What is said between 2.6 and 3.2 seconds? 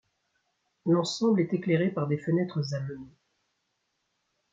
à meneaux.